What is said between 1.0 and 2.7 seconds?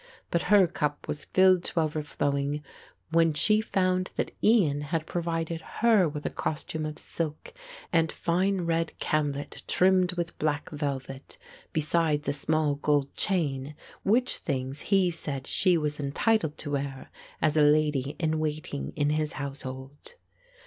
was filled to overflowing